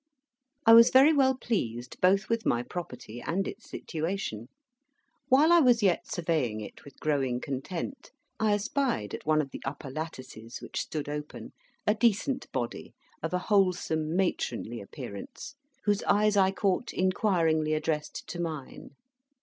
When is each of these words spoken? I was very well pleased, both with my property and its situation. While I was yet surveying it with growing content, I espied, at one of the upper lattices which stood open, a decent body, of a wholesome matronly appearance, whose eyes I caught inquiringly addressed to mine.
I 0.65 0.73
was 0.73 0.89
very 0.89 1.13
well 1.13 1.35
pleased, 1.37 2.01
both 2.01 2.27
with 2.27 2.43
my 2.43 2.63
property 2.63 3.21
and 3.21 3.47
its 3.47 3.69
situation. 3.69 4.47
While 5.27 5.51
I 5.51 5.59
was 5.59 5.83
yet 5.83 6.07
surveying 6.07 6.59
it 6.59 6.83
with 6.83 6.99
growing 6.99 7.39
content, 7.39 8.09
I 8.39 8.53
espied, 8.53 9.13
at 9.13 9.27
one 9.27 9.43
of 9.43 9.51
the 9.51 9.61
upper 9.63 9.91
lattices 9.91 10.59
which 10.59 10.81
stood 10.81 11.07
open, 11.07 11.51
a 11.85 11.93
decent 11.93 12.51
body, 12.51 12.95
of 13.21 13.31
a 13.31 13.37
wholesome 13.53 14.15
matronly 14.15 14.81
appearance, 14.81 15.53
whose 15.83 16.01
eyes 16.05 16.35
I 16.35 16.49
caught 16.49 16.91
inquiringly 16.93 17.73
addressed 17.75 18.25
to 18.29 18.41
mine. 18.41 18.95